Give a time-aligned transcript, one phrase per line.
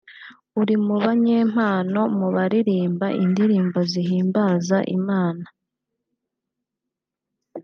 [0.61, 5.45] uri mu banyempano mu baririmba indirimbo zihimbaza Imana